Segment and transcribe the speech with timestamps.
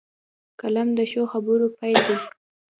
[0.61, 2.17] قلم د ښو خبرو پيل دی